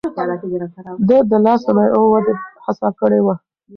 ده 1.07 1.17
د 1.29 1.31
لاس 1.45 1.59
صنايعو 1.67 2.05
ودې 2.13 2.33
هڅه 2.65 2.89
کړې 2.99 3.19
وه. 3.25 3.35